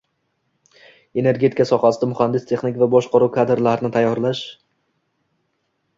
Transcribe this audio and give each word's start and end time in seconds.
energetika 1.23 1.67
sohasida 1.71 2.09
muhandis-texnik 2.13 2.81
va 2.85 2.89
boshqaruv 2.97 3.33
kadrlarini 3.39 3.95
tayyorlash 3.99 4.45